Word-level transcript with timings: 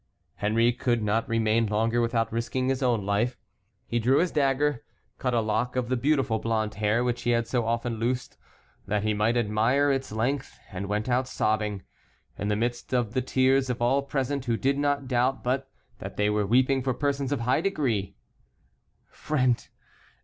Henry 0.37 0.73
could 0.73 1.03
not 1.03 1.29
remain 1.29 1.67
longer 1.67 2.01
without 2.01 2.31
risking 2.33 2.69
his 2.69 2.81
own 2.81 3.05
life. 3.05 3.37
He 3.85 3.99
drew 3.99 4.17
his 4.17 4.31
dagger, 4.31 4.83
cut 5.19 5.35
a 5.35 5.41
lock 5.41 5.75
of 5.75 5.89
the 5.89 5.95
beautiful 5.95 6.39
blonde 6.39 6.73
hair 6.73 7.03
which 7.03 7.21
he 7.21 7.29
had 7.29 7.47
so 7.47 7.67
often 7.67 7.99
loosened 7.99 8.35
that 8.87 9.03
he 9.03 9.13
might 9.13 9.37
admire 9.37 9.91
its 9.91 10.11
length, 10.11 10.57
and 10.71 10.87
went 10.89 11.07
out 11.07 11.27
sobbing, 11.27 11.83
in 12.35 12.47
the 12.47 12.55
midst 12.55 12.93
of 12.95 13.13
the 13.13 13.21
tears 13.21 13.69
of 13.69 13.79
all 13.79 14.01
present, 14.01 14.45
who 14.45 14.57
did 14.57 14.79
not 14.79 15.07
doubt 15.07 15.43
but 15.43 15.69
that 15.99 16.17
they 16.17 16.31
were 16.31 16.47
weeping 16.47 16.81
for 16.81 16.95
persons 16.95 17.31
of 17.31 17.41
high 17.41 17.61
degree. 17.61 18.15
"Friend! 19.07 19.67